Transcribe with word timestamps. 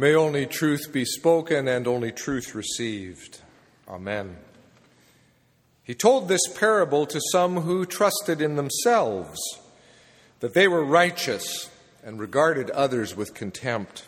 May 0.00 0.14
only 0.14 0.46
truth 0.46 0.92
be 0.92 1.04
spoken 1.04 1.66
and 1.66 1.88
only 1.88 2.12
truth 2.12 2.54
received. 2.54 3.40
Amen. 3.88 4.36
He 5.82 5.92
told 5.92 6.28
this 6.28 6.46
parable 6.54 7.04
to 7.06 7.20
some 7.32 7.62
who 7.62 7.84
trusted 7.84 8.40
in 8.40 8.54
themselves, 8.54 9.40
that 10.38 10.54
they 10.54 10.68
were 10.68 10.84
righteous 10.84 11.68
and 12.04 12.20
regarded 12.20 12.70
others 12.70 13.16
with 13.16 13.34
contempt. 13.34 14.06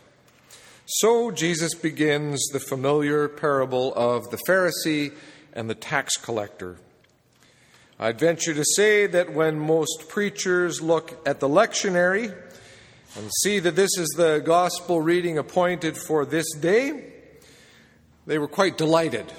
So 0.87 1.33
Jesus 1.33 1.75
begins 1.75 2.41
the 2.53 2.61
familiar 2.61 3.27
parable 3.27 3.93
of 3.95 4.31
the 4.31 4.39
Pharisee 4.49 5.13
and 5.53 5.69
the 5.69 5.75
tax 5.75 6.17
collector. 6.17 6.77
I'd 7.99 8.21
venture 8.21 8.55
to 8.55 8.65
say 8.77 9.09
that 9.09 9.33
when 9.33 9.59
most 9.59 10.09
preachers 10.09 10.81
look 10.81 11.21
at 11.27 11.41
the 11.41 11.49
lectionary, 11.49 12.33
and 13.17 13.31
see 13.43 13.59
that 13.59 13.77
this 13.77 13.97
is 13.99 14.09
the 14.17 14.39
gospel 14.45 15.01
reading 15.01 15.39
appointed 15.39 15.97
for 15.97 16.25
this 16.25 16.47
day, 16.55 17.13
they 18.27 18.39
were 18.39 18.49
quite 18.49 18.79
delighted. 18.79 19.33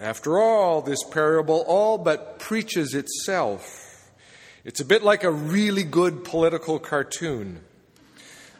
After 0.00 0.38
all, 0.38 0.80
this 0.80 1.02
parable 1.10 1.64
all 1.66 1.98
but 1.98 2.38
preaches 2.38 2.94
itself. 2.94 4.10
It's 4.64 4.80
a 4.80 4.84
bit 4.84 5.02
like 5.02 5.24
a 5.24 5.30
really 5.30 5.82
good 5.82 6.24
political 6.24 6.78
cartoon. 6.78 7.60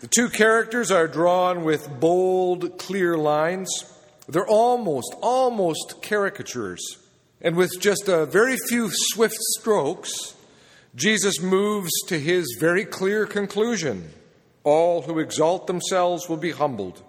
The 0.01 0.09
two 0.09 0.29
characters 0.29 0.91
are 0.91 1.09
drawn 1.09 1.65
with 1.65 2.01
bold, 2.01 2.79
clear 2.79 3.17
lines. 3.17 3.69
They're 4.29 4.47
almost, 4.47 5.15
almost 5.23 6.03
caricatures. 6.03 6.81
And 7.41 7.57
with 7.57 7.71
just 7.81 8.09
a 8.09 8.27
very 8.27 8.57
few 8.69 8.91
swift 8.93 9.39
strokes, 9.59 10.35
Jesus 10.95 11.41
moves 11.41 11.91
to 12.09 12.19
his 12.19 12.57
very 12.61 12.85
clear 12.85 13.27
conclusion. 13.27 14.13
All 14.69 15.01
who 15.01 15.19
exalt 15.19 15.67
themselves 15.67 16.29
will 16.29 16.37
be 16.37 16.51
humbled, 16.51 17.03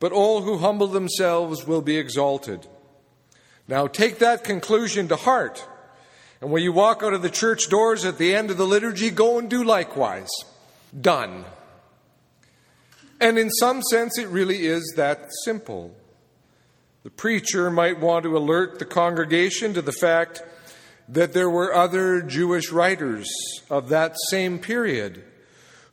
but 0.00 0.10
all 0.10 0.42
who 0.42 0.58
humble 0.58 0.88
themselves 0.88 1.64
will 1.64 1.80
be 1.80 1.96
exalted. 1.96 2.66
Now 3.68 3.86
take 3.86 4.18
that 4.18 4.42
conclusion 4.42 5.06
to 5.06 5.14
heart. 5.14 5.64
And 6.40 6.50
when 6.50 6.64
you 6.64 6.72
walk 6.72 7.04
out 7.04 7.14
of 7.14 7.22
the 7.22 7.30
church 7.30 7.68
doors 7.68 8.04
at 8.04 8.18
the 8.18 8.34
end 8.34 8.50
of 8.50 8.56
the 8.56 8.66
liturgy, 8.66 9.10
go 9.12 9.38
and 9.38 9.48
do 9.48 9.62
likewise. 9.62 10.28
Done. 11.00 11.44
And 13.20 13.38
in 13.38 13.48
some 13.48 13.80
sense, 13.82 14.18
it 14.18 14.26
really 14.26 14.66
is 14.66 14.94
that 14.96 15.28
simple. 15.44 15.94
The 17.04 17.10
preacher 17.10 17.70
might 17.70 18.00
want 18.00 18.24
to 18.24 18.36
alert 18.36 18.80
the 18.80 18.84
congregation 18.84 19.72
to 19.74 19.82
the 19.82 19.92
fact 19.92 20.42
that 21.08 21.32
there 21.32 21.48
were 21.48 21.72
other 21.72 22.22
Jewish 22.22 22.72
writers 22.72 23.30
of 23.70 23.88
that 23.90 24.16
same 24.30 24.58
period 24.58 25.22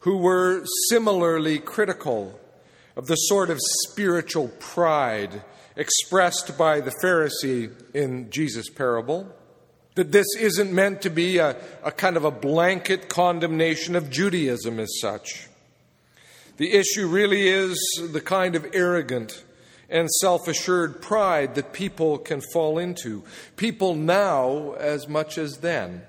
who 0.02 0.18
were 0.18 0.64
similarly 0.90 1.60
critical 1.60 2.40
of 2.96 3.08
the 3.08 3.16
sort 3.16 3.50
of 3.50 3.60
spiritual 3.90 4.50
pride 4.60 5.42
expressed 5.76 6.58
by 6.58 6.82
the 6.82 6.94
Pharisee 7.04 7.72
in 7.94 8.30
Jesus' 8.30 8.70
parable. 8.70 9.34
That 9.96 10.12
this 10.12 10.28
isn't 10.40 10.72
meant 10.72 11.02
to 11.02 11.10
be 11.10 11.38
a, 11.38 11.56
a 11.84 11.92
kind 11.92 12.18
of 12.18 12.26
a 12.26 12.32
blanket 12.32 13.10
condemnation 13.10 13.96
of 13.96 14.10
Judaism 14.10 14.80
as 14.80 14.90
such. 15.00 15.48
The 16.58 16.74
issue 16.74 17.08
really 17.08 17.48
is 17.48 17.78
the 18.12 18.22
kind 18.22 18.56
of 18.56 18.68
arrogant 18.74 19.44
and 19.90 20.10
self 20.10 20.48
assured 20.48 21.02
pride 21.02 21.56
that 21.56 21.74
people 21.74 22.18
can 22.18 22.42
fall 22.54 22.78
into. 22.78 23.24
People 23.58 23.94
now 23.96 24.74
as 24.74 25.08
much 25.08 25.38
as 25.38 25.58
then 25.58 26.04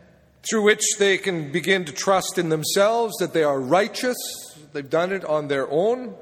through 0.49 0.63
which 0.63 0.85
they 0.99 1.19
can 1.19 1.53
begin 1.53 1.85
to 1.85 1.93
trust 1.93 2.39
in 2.39 2.49
themselves 2.49 3.17
that 3.19 3.33
they 3.33 3.45
are 3.45 3.61
righteous, 3.61 4.17
they've 4.73 4.91
done 4.91 5.13
it 5.13 5.25
on 5.25 5.49
their 5.49 5.71
own, 5.71 6.15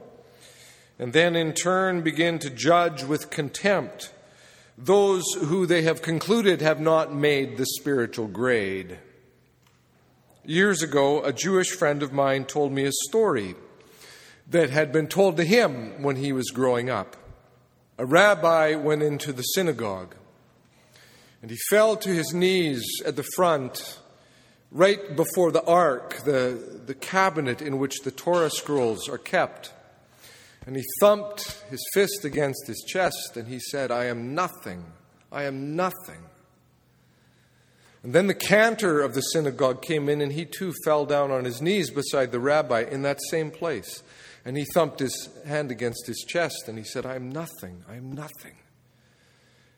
and 0.98 1.12
then 1.12 1.34
in 1.34 1.52
turn 1.52 2.02
begin 2.02 2.38
to 2.38 2.50
judge 2.50 3.02
with 3.04 3.30
contempt 3.30 4.12
those 4.82 5.24
who 5.34 5.66
they 5.66 5.82
have 5.82 6.00
concluded 6.00 6.62
have 6.62 6.80
not 6.80 7.14
made 7.14 7.56
the 7.56 7.66
spiritual 7.66 8.26
grade. 8.26 8.98
Years 10.44 10.82
ago, 10.82 11.22
a 11.22 11.34
Jewish 11.34 11.70
friend 11.70 12.02
of 12.02 12.14
mine 12.14 12.46
told 12.46 12.72
me 12.72 12.84
a 12.84 12.92
story 13.08 13.54
that 14.48 14.70
had 14.70 14.90
been 14.90 15.06
told 15.06 15.36
to 15.36 15.44
him 15.44 16.02
when 16.02 16.16
he 16.16 16.32
was 16.32 16.50
growing 16.50 16.88
up. 16.88 17.16
A 17.98 18.06
rabbi 18.06 18.74
went 18.74 19.02
into 19.02 19.32
the 19.34 19.42
synagogue 19.42 20.14
and 21.42 21.50
he 21.50 21.58
fell 21.68 21.96
to 21.96 22.08
his 22.08 22.32
knees 22.32 22.82
at 23.04 23.16
the 23.16 23.26
front 23.36 23.99
right 24.70 25.16
before 25.16 25.50
the 25.52 25.64
ark, 25.64 26.22
the, 26.24 26.82
the 26.86 26.94
cabinet 26.94 27.60
in 27.60 27.78
which 27.78 28.00
the 28.00 28.10
Torah 28.10 28.50
scrolls 28.50 29.08
are 29.08 29.18
kept. 29.18 29.72
And 30.66 30.76
he 30.76 30.84
thumped 31.00 31.62
his 31.70 31.84
fist 31.94 32.24
against 32.24 32.66
his 32.66 32.84
chest 32.86 33.36
and 33.36 33.48
he 33.48 33.58
said, 33.58 33.90
I 33.90 34.04
am 34.04 34.34
nothing. 34.34 34.84
I 35.32 35.44
am 35.44 35.74
nothing. 35.74 36.24
And 38.02 38.12
then 38.12 38.28
the 38.28 38.34
cantor 38.34 39.00
of 39.00 39.14
the 39.14 39.20
synagogue 39.20 39.82
came 39.82 40.08
in 40.08 40.20
and 40.20 40.32
he 40.32 40.44
too 40.44 40.72
fell 40.84 41.04
down 41.04 41.30
on 41.30 41.44
his 41.44 41.60
knees 41.60 41.90
beside 41.90 42.32
the 42.32 42.40
rabbi 42.40 42.82
in 42.82 43.02
that 43.02 43.20
same 43.30 43.50
place. 43.50 44.02
And 44.44 44.56
he 44.56 44.64
thumped 44.64 45.00
his 45.00 45.28
hand 45.46 45.70
against 45.70 46.06
his 46.06 46.24
chest 46.26 46.64
and 46.66 46.78
he 46.78 46.84
said, 46.84 47.04
I 47.04 47.14
am 47.14 47.30
nothing. 47.30 47.84
I 47.88 47.96
am 47.96 48.12
nothing. 48.12 48.54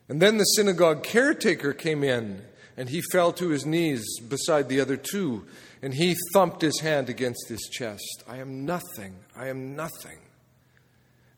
And 0.07 0.21
then 0.21 0.37
the 0.37 0.45
synagogue 0.45 1.03
caretaker 1.03 1.73
came 1.73 2.03
in 2.03 2.43
and 2.77 2.89
he 2.89 3.01
fell 3.11 3.31
to 3.33 3.49
his 3.49 3.65
knees 3.65 4.19
beside 4.19 4.69
the 4.69 4.81
other 4.81 4.97
two, 4.97 5.45
and 5.81 5.93
he 5.93 6.15
thumped 6.33 6.61
his 6.61 6.79
hand 6.79 7.09
against 7.09 7.47
his 7.47 7.61
chest. 7.71 8.23
I 8.27 8.37
am 8.37 8.65
nothing, 8.65 9.15
I 9.35 9.47
am 9.47 9.75
nothing. 9.75 10.19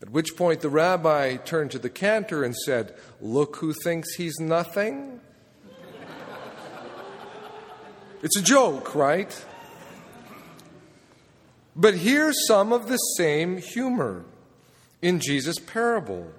At 0.02 0.10
which 0.10 0.36
point 0.36 0.62
the 0.62 0.70
rabbi 0.70 1.38
turned 1.38 1.72
to 1.72 1.80
the 1.80 1.90
cantor 1.90 2.44
and 2.44 2.56
said, 2.56 2.96
Look 3.22 3.58
who 3.58 3.74
thinks 3.84 4.16
he's 4.16 4.38
nothing. 4.40 5.20
it's 8.22 8.38
a 8.38 8.44
joke, 8.44 8.94
right? 8.94 9.46
But 11.76 11.96
here's 11.96 12.48
some 12.48 12.72
of 12.72 12.88
the 12.88 12.98
same 12.98 13.58
humor 13.58 14.26
in 15.02 15.20
Jesus' 15.20 15.60
parable. 15.60 16.32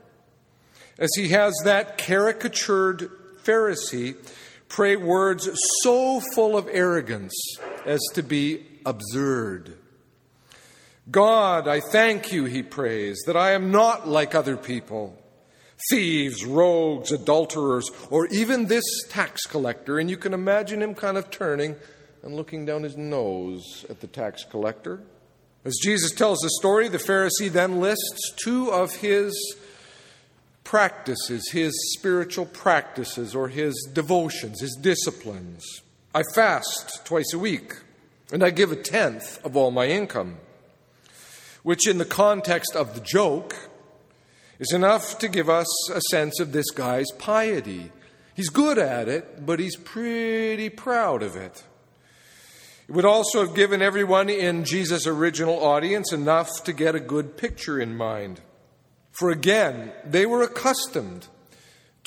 As 0.99 1.11
he 1.15 1.29
has 1.29 1.55
that 1.65 1.99
caricatured 1.99 3.11
Pharisee 3.43 4.17
pray 4.69 4.97
words 4.97 5.49
so 5.83 6.21
full 6.35 6.57
of 6.57 6.69
arrogance 6.71 7.35
as 7.85 8.01
to 8.15 8.23
be 8.23 8.67
absurd. 8.85 9.77
God, 11.11 11.69
I 11.69 11.81
thank 11.81 12.33
you, 12.33 12.45
he 12.45 12.63
prays, 12.63 13.23
that 13.27 13.37
I 13.37 13.53
am 13.53 13.71
not 13.71 14.09
like 14.09 14.35
other 14.35 14.57
people 14.57 15.17
thieves, 15.91 16.45
rogues, 16.45 17.13
adulterers, 17.13 17.91
or 18.11 18.27
even 18.29 18.67
this 18.67 18.85
tax 19.09 19.43
collector. 19.43 19.99
And 19.99 20.11
you 20.11 20.17
can 20.17 20.33
imagine 20.33 20.83
him 20.83 20.95
kind 20.95 21.17
of 21.17 21.31
turning 21.31 21.77
and 22.23 22.35
looking 22.35 22.65
down 22.65 22.83
his 22.83 22.97
nose 22.97 23.85
at 23.89 24.01
the 24.01 24.07
tax 24.07 24.45
collector. 24.45 25.03
As 25.65 25.77
Jesus 25.83 26.13
tells 26.13 26.39
the 26.39 26.51
story, 26.51 26.89
the 26.89 26.99
Pharisee 26.99 27.51
then 27.51 27.81
lists 27.81 28.33
two 28.37 28.71
of 28.71 28.97
his 28.97 29.35
practices, 30.67 31.49
his 31.53 31.73
spiritual 31.97 32.45
practices, 32.45 33.37
or 33.37 33.47
his 33.47 33.89
devotions, 33.93 34.61
his 34.61 34.77
disciplines. 34.83 35.65
I 36.13 36.25
fast 36.35 37.07
twice 37.07 37.33
a 37.33 37.39
week, 37.39 37.75
and 38.33 38.43
I 38.43 38.51
give 38.51 38.73
a 38.73 38.77
tenth 38.77 39.39
of 39.45 39.57
all 39.57 39.71
my 39.71 39.87
income, 39.87 40.39
which, 41.63 41.87
in 41.87 41.99
the 41.99 42.05
context 42.05 42.75
of 42.75 42.95
the 42.95 43.01
joke, 43.01 43.71
is 44.59 44.73
enough 44.73 45.21
to 45.21 45.29
give 45.29 45.49
us 45.49 45.69
a 45.91 46.01
sense 46.11 46.41
of 46.41 46.51
this 46.51 46.71
guy's 46.73 47.13
piety. 47.17 47.93
He's 48.35 48.49
good 48.49 48.77
at 48.77 49.09
it, 49.09 49.47
but 49.47 49.61
he's 49.61 49.77
pretty 49.77 50.69
proud 50.69 51.23
of 51.23 51.37
it. 51.37 51.63
It 52.89 52.93
would 52.93 53.05
also 53.05 53.47
have 53.47 53.55
given 53.55 53.83
everyone 53.83 54.29
in 54.29 54.65
Jesus' 54.65 55.07
original 55.07 55.63
audience 55.63 56.13
enough 56.13 56.65
to 56.65 56.73
get 56.73 56.97
a 56.97 57.01
good 57.01 57.37
picture 57.37 57.81
in 57.81 57.97
mind. 57.97 58.41
For 59.19 59.31
again, 59.31 59.93
they 60.05 60.27
were 60.27 60.43
accustomed 60.43 61.27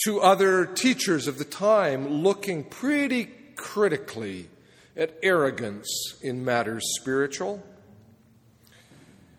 to 0.06 0.22
other 0.22 0.66
teachers 0.66 1.28
of 1.28 1.40
the 1.40 1.46
time 1.46 2.08
looking 2.08 2.64
pretty 2.64 3.30
critically 3.56 4.48
at 4.96 5.18
arrogance 5.24 5.90
in 6.22 6.46
matters 6.46 6.84
spiritual. 7.00 7.64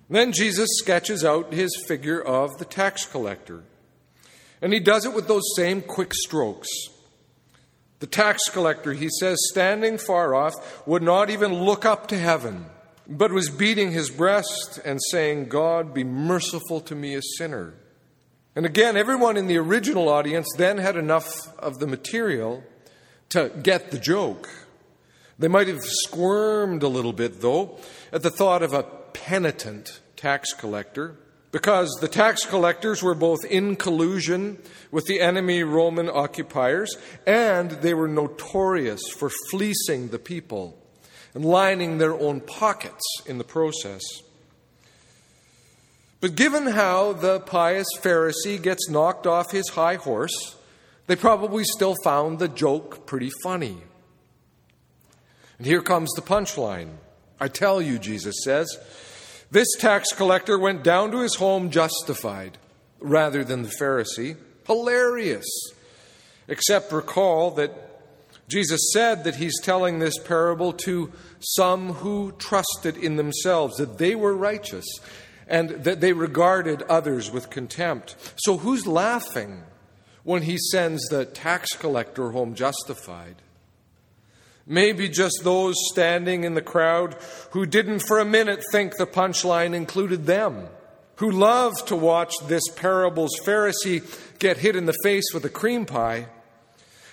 Then 0.09 0.33
Jesus 0.33 0.69
sketches 0.79 1.25
out 1.25 1.53
his 1.53 1.71
figure 1.87 2.21
of 2.21 2.59
the 2.59 2.65
tax 2.65 3.07
collector. 3.07 3.63
And 4.61 4.73
he 4.73 4.81
does 4.81 5.07
it 5.07 5.15
with 5.15 5.29
those 5.29 5.55
same 5.55 5.81
quick 5.81 6.13
strokes. 6.13 6.69
The 8.01 8.09
tax 8.09 8.49
collector, 8.51 8.95
he 8.95 9.09
says, 9.21 9.39
standing 9.51 9.97
far 9.97 10.35
off, 10.35 10.87
would 10.87 11.03
not 11.03 11.31
even 11.31 11.55
look 11.55 11.85
up 11.85 12.09
to 12.09 12.19
heaven 12.19 12.67
but 13.11 13.33
was 13.33 13.51
beating 13.51 13.91
his 13.91 14.09
breast 14.09 14.79
and 14.85 15.01
saying, 15.11 15.49
God, 15.49 15.93
be 15.93 16.05
merciful 16.05 16.81
to 16.83 16.95
me, 16.95 17.15
a 17.15 17.23
sinner. 17.37 17.75
And 18.55 18.65
again, 18.65 18.97
everyone 18.97 19.37
in 19.37 19.49
the 19.49 19.59
original 19.59 20.09
audience 20.09 20.47
then 20.57 20.79
had 20.79 20.97
enough 20.97 21.29
of 21.59 21.81
the 21.81 21.89
material 21.89 22.62
to 23.31 23.51
get 23.62 23.91
the 23.91 23.99
joke. 23.99 24.49
They 25.39 25.49
might 25.49 25.67
have 25.67 25.83
squirmed 25.83 26.85
a 26.85 26.89
little 26.89 27.12
bit, 27.12 27.41
though, 27.41 27.79
at 28.12 28.23
the 28.23 28.31
thought 28.31 28.62
of 28.62 28.73
a 28.73 28.85
penitent 29.12 30.01
tax 30.17 30.53
collector. 30.53 31.17
because 31.53 31.91
the 32.01 32.09
tax 32.09 32.47
collectors 32.47 33.03
were 33.03 33.15
both 33.15 33.45
in 33.45 33.75
collusion 33.75 34.59
with 34.91 35.07
the 35.07 35.21
enemy 35.21 35.62
Roman 35.62 36.09
occupiers 36.09 36.97
and 37.27 37.73
they 37.83 37.95
were 37.95 38.07
notorious 38.07 39.01
for 39.19 39.31
fleecing 39.51 40.09
the 40.09 40.19
people 40.19 40.80
and 41.35 41.44
lining 41.44 41.99
their 41.99 42.15
own 42.15 42.41
pockets 42.41 43.05
in 43.27 43.38
the 43.38 43.44
process. 43.44 44.03
But 46.21 46.35
given 46.35 46.67
how 46.67 47.15
the 47.15 47.41
pious 47.41 47.87
Pharisee 47.99 48.62
gets 48.62 48.91
knocked 48.91 49.27
off 49.27 49.53
his 49.53 49.71
high 49.71 49.94
horse, 49.94 50.56
they 51.06 51.17
probably 51.17 51.65
still 51.65 51.97
found 52.05 52.38
the 52.38 52.49
joke 52.49 53.06
pretty 53.06 53.31
funny. 53.43 53.79
And 55.59 55.67
here 55.67 55.82
comes 55.82 56.11
the 56.12 56.23
punchline. 56.23 56.91
I 57.41 57.49
tell 57.49 57.81
you, 57.81 57.99
Jesus 57.99 58.37
says, 58.44 58.79
this 59.50 59.67
tax 59.79 60.12
collector 60.12 60.59
went 60.59 60.85
down 60.85 61.11
to 61.11 61.23
his 61.23 61.35
home 61.35 61.71
justified 61.71 62.59
rather 63.00 63.43
than 63.43 63.62
the 63.62 63.73
Pharisee. 63.81 64.37
Hilarious. 64.67 65.47
Except 66.47 66.93
recall 66.93 67.50
that 67.53 67.90
Jesus 68.50 68.91
said 68.93 69.23
that 69.25 69.37
he's 69.37 69.61
telling 69.62 69.99
this 69.99 70.19
parable 70.19 70.73
to 70.73 71.12
some 71.38 71.94
who 71.94 72.32
trusted 72.32 72.97
in 72.97 73.14
themselves, 73.14 73.76
that 73.76 73.99
they 73.99 74.17
were 74.17 74.35
righteous, 74.35 74.87
and 75.47 75.70
that 75.85 76.00
they 76.00 76.12
regarded 76.12 76.82
others 76.82 77.31
with 77.31 77.49
contempt. 77.49 78.17
So 78.37 78.58
who's 78.58 78.87
laughing 78.87 79.62
when 80.25 80.43
he 80.43 80.58
sends 80.58 81.08
the 81.08 81.25
tax 81.25 81.70
collector 81.76 82.32
home 82.32 82.55
justified? 82.55 83.37
Maybe 84.67 85.08
just 85.08 85.41
those 85.43 85.76
standing 85.93 86.44
in 86.44 86.55
the 86.55 86.62
crowd 86.62 87.17
who 87.50 87.67
didn't 87.67 88.00
for 88.00 88.19
a 88.19 88.25
minute 88.25 88.62
think 88.73 88.97
the 88.97 89.06
punchline 89.06 89.75
included 89.75 90.26
them, 90.26 90.69
who 91.17 91.31
loved 91.31 91.88
to 91.88 91.97
watch 91.97 92.35
this 92.47 92.69
parable's 92.76 93.38
Pharisee 93.44 94.02
get 94.38 94.58
hit 94.58 94.75
in 94.75 94.87
the 94.87 94.97
face 95.05 95.32
with 95.32 95.44
a 95.44 95.49
cream 95.49 95.87
pie, 95.87 96.26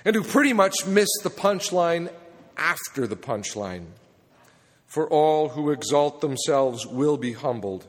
and 0.07 0.15
who 0.15 0.23
pretty 0.23 0.53
much 0.53 0.85
missed 0.85 1.19
the 1.23 1.29
punchline 1.29 2.09
after 2.55 3.05
the 3.05 3.17
punchline. 3.17 3.87
For 4.85 5.05
all 5.05 5.49
who 5.49 5.69
exalt 5.69 6.21
themselves 6.21 6.87
will 6.87 7.17
be 7.17 7.33
humbled, 7.33 7.85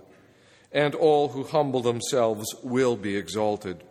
and 0.73 0.97
all 0.97 1.29
who 1.29 1.45
humble 1.45 1.81
themselves 1.81 2.53
will 2.65 2.97
be 2.97 3.17
exalted. 3.17 3.85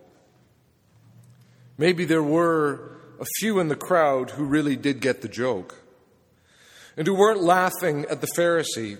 Maybe 1.77 2.03
there 2.03 2.21
were 2.21 2.97
a 3.17 3.25
few 3.37 3.61
in 3.61 3.69
the 3.69 3.77
crowd 3.77 4.31
who 4.31 4.43
really 4.43 4.75
did 4.75 4.99
get 4.99 5.21
the 5.21 5.29
joke 5.29 5.81
and 6.97 7.07
who 7.07 7.15
weren't 7.15 7.41
laughing 7.41 8.05
at 8.09 8.19
the 8.19 8.27
Pharisee, 8.35 8.97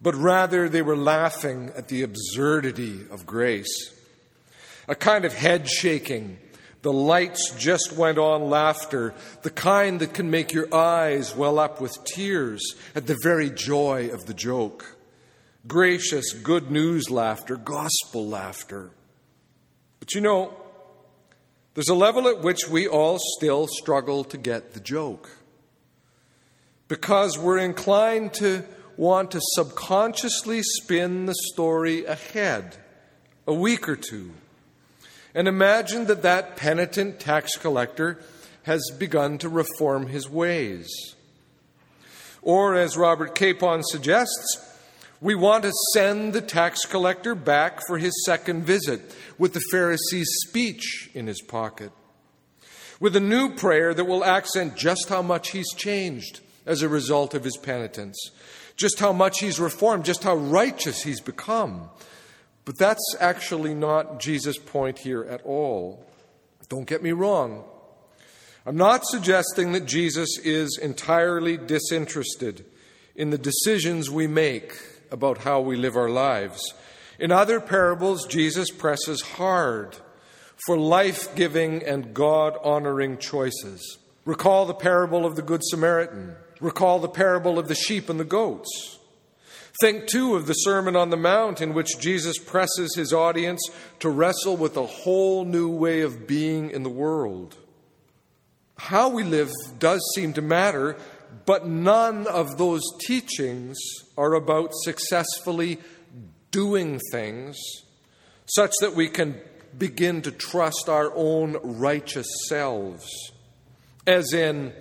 but 0.00 0.14
rather 0.14 0.68
they 0.68 0.82
were 0.82 0.96
laughing 0.96 1.72
at 1.74 1.88
the 1.88 2.02
absurdity 2.02 3.06
of 3.10 3.26
grace. 3.26 3.92
A 4.86 4.94
kind 4.94 5.24
of 5.24 5.32
head 5.32 5.68
shaking, 5.68 6.38
the 6.82 6.92
lights 6.92 7.52
just 7.58 7.92
went 7.92 8.18
on 8.18 8.48
laughter, 8.48 9.14
the 9.42 9.50
kind 9.50 10.00
that 10.00 10.14
can 10.14 10.30
make 10.30 10.52
your 10.52 10.72
eyes 10.74 11.34
well 11.34 11.58
up 11.58 11.80
with 11.80 12.04
tears 12.04 12.62
at 12.94 13.06
the 13.06 13.16
very 13.22 13.50
joy 13.50 14.08
of 14.10 14.26
the 14.26 14.34
joke. 14.34 14.96
Gracious, 15.66 16.32
good 16.32 16.70
news 16.70 17.10
laughter, 17.10 17.56
gospel 17.56 18.28
laughter. 18.28 18.90
But 19.98 20.14
you 20.14 20.20
know, 20.20 20.54
there's 21.74 21.88
a 21.88 21.94
level 21.94 22.28
at 22.28 22.42
which 22.42 22.68
we 22.68 22.86
all 22.86 23.18
still 23.36 23.66
struggle 23.66 24.24
to 24.24 24.38
get 24.38 24.72
the 24.72 24.80
joke. 24.80 25.30
Because 26.88 27.36
we're 27.36 27.58
inclined 27.58 28.32
to 28.34 28.64
want 28.96 29.32
to 29.32 29.40
subconsciously 29.42 30.62
spin 30.62 31.26
the 31.26 31.34
story 31.52 32.04
ahead 32.04 32.76
a 33.46 33.52
week 33.52 33.88
or 33.88 33.96
two 33.96 34.32
and 35.36 35.46
imagine 35.46 36.06
that 36.06 36.22
that 36.22 36.56
penitent 36.56 37.20
tax 37.20 37.56
collector 37.58 38.18
has 38.62 38.82
begun 38.98 39.36
to 39.36 39.50
reform 39.50 40.06
his 40.06 40.30
ways. 40.30 40.88
Or, 42.40 42.74
as 42.74 42.96
Robert 42.96 43.34
Capon 43.34 43.82
suggests, 43.82 44.56
we 45.20 45.34
want 45.34 45.64
to 45.64 45.72
send 45.92 46.32
the 46.32 46.40
tax 46.40 46.86
collector 46.86 47.34
back 47.34 47.82
for 47.86 47.98
his 47.98 48.24
second 48.24 48.64
visit 48.64 49.14
with 49.36 49.52
the 49.52 49.62
Pharisee's 49.70 50.34
speech 50.46 51.10
in 51.12 51.26
his 51.26 51.42
pocket, 51.42 51.92
with 52.98 53.14
a 53.14 53.20
new 53.20 53.54
prayer 53.54 53.92
that 53.92 54.06
will 54.06 54.24
accent 54.24 54.74
just 54.74 55.10
how 55.10 55.20
much 55.20 55.50
he's 55.50 55.74
changed 55.74 56.40
as 56.64 56.80
a 56.80 56.88
result 56.88 57.34
of 57.34 57.44
his 57.44 57.58
penitence, 57.58 58.30
just 58.74 59.00
how 59.00 59.12
much 59.12 59.40
he's 59.40 59.60
reformed, 59.60 60.06
just 60.06 60.24
how 60.24 60.34
righteous 60.34 61.02
he's 61.02 61.20
become. 61.20 61.90
But 62.66 62.76
that's 62.78 63.16
actually 63.20 63.74
not 63.74 64.20
Jesus' 64.20 64.58
point 64.58 64.98
here 64.98 65.24
at 65.24 65.40
all. 65.46 66.04
Don't 66.68 66.86
get 66.86 67.02
me 67.02 67.12
wrong. 67.12 67.64
I'm 68.66 68.76
not 68.76 69.06
suggesting 69.06 69.72
that 69.72 69.86
Jesus 69.86 70.38
is 70.38 70.76
entirely 70.82 71.56
disinterested 71.56 72.66
in 73.14 73.30
the 73.30 73.38
decisions 73.38 74.10
we 74.10 74.26
make 74.26 74.76
about 75.12 75.38
how 75.38 75.60
we 75.60 75.76
live 75.76 75.96
our 75.96 76.10
lives. 76.10 76.60
In 77.20 77.30
other 77.30 77.60
parables, 77.60 78.26
Jesus 78.26 78.70
presses 78.70 79.22
hard 79.22 79.96
for 80.66 80.76
life 80.76 81.34
giving 81.36 81.84
and 81.84 82.12
God 82.12 82.58
honoring 82.64 83.18
choices. 83.18 83.98
Recall 84.24 84.66
the 84.66 84.74
parable 84.74 85.24
of 85.24 85.36
the 85.36 85.42
Good 85.42 85.62
Samaritan. 85.62 86.34
Recall 86.60 86.98
the 86.98 87.08
parable 87.08 87.60
of 87.60 87.68
the 87.68 87.76
sheep 87.76 88.08
and 88.08 88.18
the 88.18 88.24
goats. 88.24 88.95
Think 89.80 90.06
too 90.06 90.36
of 90.36 90.46
the 90.46 90.54
Sermon 90.54 90.96
on 90.96 91.10
the 91.10 91.16
Mount, 91.16 91.60
in 91.60 91.74
which 91.74 91.98
Jesus 91.98 92.38
presses 92.38 92.94
his 92.94 93.12
audience 93.12 93.60
to 94.00 94.08
wrestle 94.08 94.56
with 94.56 94.76
a 94.76 94.86
whole 94.86 95.44
new 95.44 95.68
way 95.68 96.00
of 96.00 96.26
being 96.26 96.70
in 96.70 96.82
the 96.82 96.88
world. 96.88 97.56
How 98.78 99.08
we 99.08 99.22
live 99.22 99.50
does 99.78 100.00
seem 100.14 100.32
to 100.34 100.42
matter, 100.42 100.96
but 101.44 101.66
none 101.66 102.26
of 102.26 102.56
those 102.56 102.82
teachings 103.06 103.76
are 104.16 104.34
about 104.34 104.70
successfully 104.72 105.78
doing 106.50 107.00
things 107.10 107.58
such 108.46 108.72
that 108.80 108.94
we 108.94 109.08
can 109.08 109.38
begin 109.76 110.22
to 110.22 110.30
trust 110.30 110.88
our 110.88 111.12
own 111.14 111.56
righteous 111.62 112.26
selves. 112.48 113.06
As 114.06 114.32
in, 114.32 114.72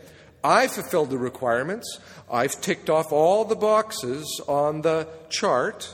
I 0.45 0.67
fulfilled 0.67 1.09
the 1.09 1.17
requirements, 1.17 1.99
I've 2.31 2.61
ticked 2.61 2.89
off 2.89 3.11
all 3.11 3.45
the 3.45 3.55
boxes 3.55 4.39
on 4.47 4.81
the 4.81 5.07
chart, 5.29 5.91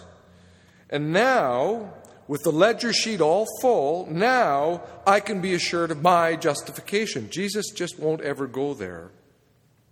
and 0.90 1.14
now, 1.14 1.94
with 2.28 2.42
the 2.44 2.52
ledger 2.52 2.92
sheet 2.92 3.22
all 3.22 3.48
full, 3.62 4.08
now 4.12 4.84
I 5.08 5.22
can 5.22 5.40
be 5.40 5.54
assured 5.54 5.90
of 5.90 6.02
my 6.02 6.36
justification. 6.36 7.30
Jesus 7.30 7.70
just 7.70 7.98
won't 7.98 8.22
ever 8.22 8.46
go 8.46 8.74
there. 8.74 9.12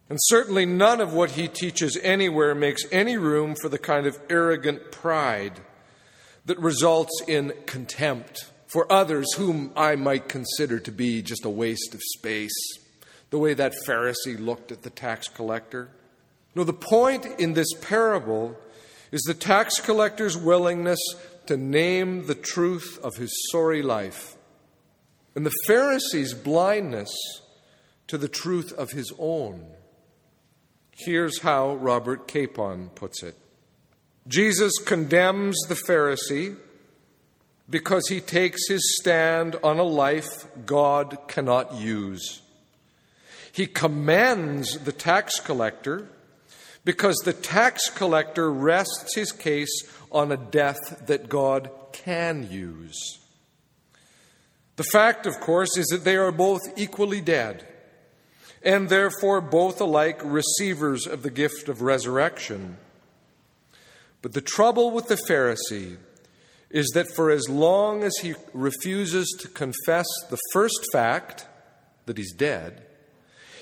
And 0.10 0.18
certainly 0.24 0.66
none 0.66 1.00
of 1.00 1.14
what 1.14 1.32
he 1.32 1.48
teaches 1.48 1.98
anywhere 2.02 2.54
makes 2.54 2.84
any 2.92 3.16
room 3.16 3.56
for 3.56 3.70
the 3.70 3.78
kind 3.78 4.08
of 4.08 4.20
arrogant 4.30 4.92
pride 4.92 5.62
that 6.46 6.60
results 6.60 7.22
in 7.28 7.54
contempt 7.66 8.50
for 8.68 8.92
others 8.92 9.34
whom 9.36 9.72
I 9.76 9.96
might 9.96 10.28
consider 10.28 10.80
to 10.80 10.92
be 10.92 11.22
just 11.22 11.46
a 11.46 11.50
waste 11.50 11.94
of 11.94 12.02
space, 12.18 12.79
the 13.30 13.40
way 13.40 13.54
that 13.54 13.74
Pharisee 13.88 14.40
looked 14.40 14.72
at 14.72 14.84
the 14.84 14.90
tax 14.90 15.28
collector. 15.28 15.90
No, 16.56 16.64
the 16.64 16.74
point 16.74 17.26
in 17.40 17.54
this 17.54 17.72
parable 17.82 18.58
is 19.12 19.22
the 19.22 19.34
tax 19.34 19.80
collector's 19.80 20.38
willingness 20.38 21.00
to 21.46 21.58
name 21.58 22.28
the 22.28 22.36
truth 22.36 23.00
of 23.04 23.18
his 23.18 23.32
sorry 23.52 23.82
life 23.82 24.36
and 25.36 25.46
the 25.46 25.56
Pharisee's 25.68 26.34
blindness 26.34 27.10
to 28.08 28.18
the 28.18 28.28
truth 28.28 28.74
of 28.74 28.92
his 28.92 29.14
own. 29.18 29.66
Here's 30.92 31.42
how 31.42 31.76
Robert 31.76 32.28
Capon 32.28 32.90
puts 32.90 33.24
it 33.24 33.36
Jesus 34.28 34.74
condemns 34.80 35.58
the 35.68 35.76
Pharisee 35.76 36.58
because 37.70 38.08
he 38.10 38.20
takes 38.20 38.68
his 38.68 38.98
stand 39.00 39.56
on 39.64 39.80
a 39.80 39.84
life 39.84 40.48
God 40.66 41.18
cannot 41.28 41.76
use. 41.76 42.42
He 43.52 43.68
commends 43.68 44.78
the 44.80 44.92
tax 44.92 45.40
collector 45.40 46.10
because 46.86 47.18
the 47.18 47.34
tax 47.34 47.90
collector 47.90 48.52
rests 48.52 49.16
his 49.16 49.32
case 49.32 49.84
on 50.12 50.32
a 50.32 50.38
death 50.38 51.04
that 51.08 51.30
God 51.30 51.70
can 51.92 52.48
use. 52.50 53.20
The 54.76 54.84
fact, 54.84 55.26
of 55.26 55.40
course, 55.40 55.78
is 55.78 55.88
that 55.88 56.06
they 56.06 56.16
are 56.16 56.32
both 56.32 56.62
equally 56.78 57.22
dead 57.22 57.68
and 58.64 58.90
therefore 58.90 59.42
both 59.42 59.80
alike 59.82 60.22
receivers 60.24 61.06
of 61.06 61.24
the 61.24 61.30
gift 61.30 61.70
of 61.70 61.82
resurrection. 61.82 62.78
But 64.22 64.34
the 64.34 64.42
trouble 64.42 64.92
with 64.92 65.08
the 65.08 65.20
Pharisee 65.28 65.98
is 66.70 66.88
that 66.94 67.14
for 67.16 67.32
as 67.32 67.50
long 67.50 68.04
as 68.04 68.16
he 68.22 68.36
refuses 68.54 69.28
to 69.40 69.48
confess 69.48 70.06
the 70.30 70.38
first 70.54 70.80
fact, 70.92 71.46
that 72.06 72.18
he's 72.18 72.34
dead, 72.34 72.86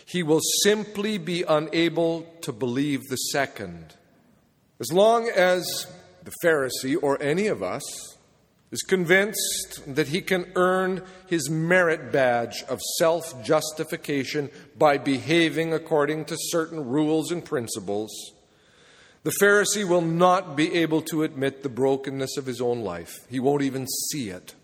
he 0.08 0.24
will 0.24 0.40
simply 0.64 1.18
be 1.18 1.44
unable 1.44 2.22
to 2.40 2.54
believe 2.54 3.04
the 3.10 3.18
second. 3.18 3.94
As 4.80 4.92
long 4.92 5.28
as 5.28 5.86
the 6.24 6.32
Pharisee 6.42 6.96
or 7.02 7.22
any 7.22 7.48
of 7.48 7.62
us 7.62 7.84
is 8.72 8.82
convinced 8.84 9.84
that 9.86 10.08
he 10.08 10.22
can 10.22 10.50
earn 10.56 11.04
his 11.28 11.50
merit 11.50 12.12
badge 12.12 12.64
of 12.70 12.80
self 12.98 13.44
justification 13.44 14.50
by 14.78 14.98
behaving 14.98 15.74
according 15.74 16.24
to 16.26 16.38
certain 16.40 16.86
rules 16.86 17.30
and 17.30 17.44
principles, 17.44 18.12
the 19.24 19.34
Pharisee 19.42 19.86
will 19.86 20.02
not 20.02 20.56
be 20.56 20.74
able 20.76 21.02
to 21.02 21.24
admit 21.24 21.64
the 21.64 21.70
brokenness 21.70 22.38
of 22.38 22.46
his 22.46 22.62
own 22.62 22.80
life. 22.80 23.14
He 23.30 23.42
won't 23.42 23.64
even 23.64 23.86
see 24.12 24.30
it. 24.30 24.56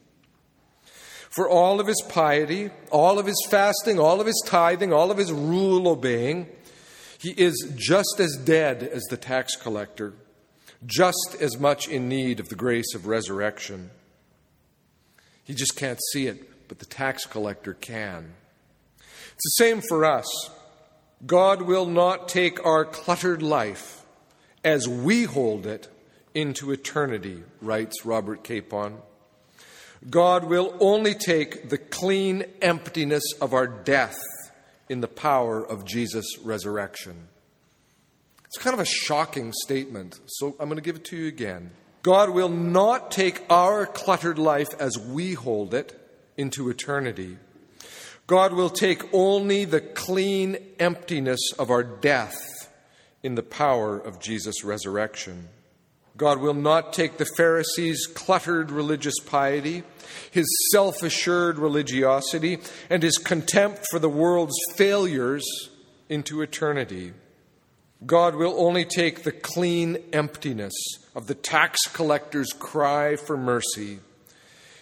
For 1.35 1.49
all 1.49 1.79
of 1.79 1.87
his 1.87 2.01
piety, 2.09 2.69
all 2.91 3.17
of 3.17 3.25
his 3.25 3.47
fasting, 3.49 3.99
all 3.99 4.21
of 4.21 4.27
his 4.27 4.41
tithing, 4.45 4.93
all 4.93 5.09
of 5.09 5.17
his 5.17 5.31
rule 5.31 5.87
obeying, 5.87 6.47
he 7.19 7.31
is 7.31 7.73
just 7.75 8.19
as 8.19 8.37
dead 8.37 8.83
as 8.83 9.03
the 9.09 9.17
tax 9.17 9.55
collector 9.55 10.13
just 10.85 11.35
as 11.39 11.59
much 11.59 11.87
in 11.87 12.09
need 12.09 12.39
of 12.39 12.49
the 12.49 12.55
grace 12.55 12.93
of 12.93 13.07
resurrection. 13.07 13.89
He 15.43 15.53
just 15.53 15.75
can't 15.75 15.99
see 16.11 16.27
it, 16.27 16.67
but 16.67 16.79
the 16.79 16.85
tax 16.85 17.25
collector 17.25 17.73
can. 17.73 18.33
It's 18.97 19.57
the 19.57 19.63
same 19.63 19.81
for 19.81 20.05
us. 20.05 20.27
God 21.25 21.61
will 21.61 21.85
not 21.85 22.27
take 22.27 22.65
our 22.65 22.85
cluttered 22.85 23.41
life 23.41 24.05
as 24.63 24.87
we 24.87 25.23
hold 25.23 25.65
it 25.65 25.89
into 26.33 26.71
eternity, 26.71 27.43
writes 27.61 28.05
Robert 28.05 28.43
Capon. 28.43 28.97
God 30.09 30.43
will 30.45 30.75
only 30.79 31.13
take 31.13 31.69
the 31.69 31.77
clean 31.77 32.43
emptiness 32.61 33.23
of 33.39 33.53
our 33.53 33.67
death 33.67 34.19
in 34.89 35.01
the 35.01 35.07
power 35.07 35.65
of 35.65 35.85
Jesus' 35.85 36.37
resurrection. 36.43 37.27
It's 38.45 38.61
kind 38.61 38.73
of 38.73 38.81
a 38.81 38.85
shocking 38.85 39.53
statement, 39.63 40.19
so 40.27 40.55
I'm 40.59 40.67
going 40.67 40.75
to 40.75 40.83
give 40.83 40.97
it 40.97 41.05
to 41.05 41.17
you 41.17 41.27
again. 41.27 41.71
God 42.03 42.31
will 42.31 42.49
not 42.49 43.11
take 43.11 43.43
our 43.49 43.85
cluttered 43.85 44.37
life 44.37 44.69
as 44.77 44.97
we 44.97 45.33
hold 45.33 45.73
it 45.73 45.99
into 46.37 46.69
eternity. 46.69 47.37
God 48.27 48.53
will 48.53 48.69
take 48.69 49.01
only 49.13 49.63
the 49.65 49.81
clean 49.81 50.57
emptiness 50.79 51.39
of 51.57 51.69
our 51.69 51.83
death 51.83 52.69
in 53.23 53.35
the 53.35 53.43
power 53.43 53.97
of 53.97 54.19
Jesus' 54.19 54.63
resurrection. 54.63 55.47
God 56.15 56.39
will 56.39 56.53
not 56.53 56.93
take 56.93 57.17
the 57.17 57.29
Pharisees' 57.37 58.05
cluttered 58.05 58.69
religious 58.69 59.19
piety, 59.25 59.83
his 60.29 60.45
self 60.71 61.01
assured 61.01 61.57
religiosity, 61.57 62.59
and 62.89 63.01
his 63.01 63.17
contempt 63.17 63.85
for 63.89 63.99
the 63.99 64.09
world's 64.09 64.59
failures 64.75 65.43
into 66.09 66.41
eternity. 66.41 67.13
God 68.05 68.35
will 68.35 68.59
only 68.59 68.85
take 68.85 69.23
the 69.23 69.31
clean 69.31 69.97
emptiness 70.11 70.73
of 71.15 71.27
the 71.27 71.35
tax 71.35 71.79
collector's 71.93 72.51
cry 72.51 73.15
for 73.15 73.37
mercy, 73.37 73.99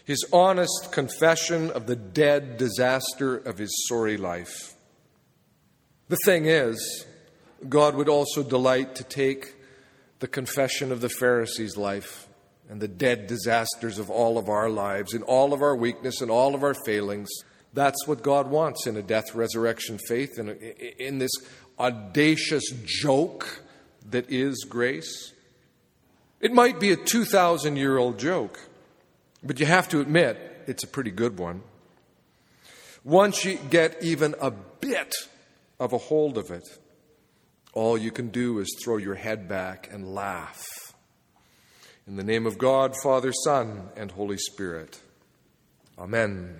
his 0.03 0.25
honest 0.33 0.91
confession 0.91 1.69
of 1.71 1.87
the 1.87 1.95
dead 1.95 2.57
disaster 2.57 3.37
of 3.37 3.57
his 3.57 3.85
sorry 3.87 4.17
life. 4.17 4.73
The 6.09 6.17
thing 6.25 6.45
is, 6.45 7.05
God 7.69 7.95
would 7.95 8.09
also 8.09 8.43
delight 8.43 8.95
to 8.95 9.03
take 9.03 9.55
the 10.21 10.27
confession 10.27 10.91
of 10.91 11.01
the 11.01 11.09
Pharisee's 11.09 11.75
life 11.75 12.27
and 12.69 12.79
the 12.79 12.87
dead 12.87 13.27
disasters 13.27 13.97
of 13.97 14.09
all 14.09 14.37
of 14.37 14.47
our 14.47 14.69
lives, 14.69 15.13
in 15.13 15.23
all 15.23 15.51
of 15.51 15.61
our 15.61 15.75
weakness 15.75 16.21
and 16.21 16.31
all 16.31 16.55
of 16.55 16.63
our 16.63 16.75
failings. 16.85 17.27
That's 17.73 18.07
what 18.07 18.21
God 18.21 18.49
wants 18.49 18.85
in 18.85 18.95
a 18.95 19.01
death 19.01 19.33
resurrection 19.33 19.99
faith 20.07 20.37
and 20.37 20.51
in 20.51 21.17
this 21.17 21.31
audacious 21.79 22.63
joke 22.85 23.63
that 24.11 24.29
is 24.29 24.63
grace. 24.63 25.33
It 26.39 26.53
might 26.53 26.79
be 26.79 26.91
a 26.91 26.95
2,000 26.95 27.75
year 27.75 27.97
old 27.97 28.19
joke, 28.19 28.59
but 29.43 29.59
you 29.59 29.65
have 29.65 29.89
to 29.89 30.01
admit 30.01 30.37
it's 30.67 30.83
a 30.83 30.87
pretty 30.87 31.11
good 31.11 31.39
one. 31.39 31.63
Once 33.03 33.43
you 33.43 33.57
get 33.71 33.97
even 34.03 34.35
a 34.39 34.51
bit 34.51 35.15
of 35.79 35.93
a 35.93 35.97
hold 35.97 36.37
of 36.37 36.51
it, 36.51 36.67
all 37.73 37.97
you 37.97 38.11
can 38.11 38.29
do 38.29 38.59
is 38.59 38.75
throw 38.83 38.97
your 38.97 39.15
head 39.15 39.47
back 39.47 39.89
and 39.91 40.13
laugh. 40.13 40.65
In 42.07 42.15
the 42.15 42.23
name 42.23 42.45
of 42.45 42.57
God, 42.57 42.93
Father, 43.01 43.31
Son, 43.45 43.89
and 43.95 44.11
Holy 44.11 44.37
Spirit. 44.37 44.99
Amen. 45.97 46.55